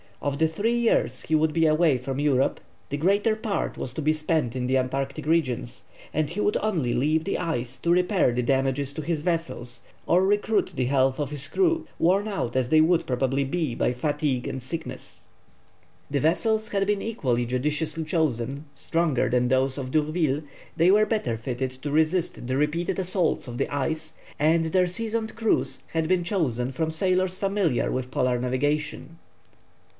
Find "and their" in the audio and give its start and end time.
24.39-24.87